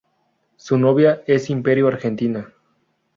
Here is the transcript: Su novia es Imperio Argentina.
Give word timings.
Su 0.55 0.79
novia 0.79 1.21
es 1.27 1.51
Imperio 1.51 1.87
Argentina. 1.87 2.51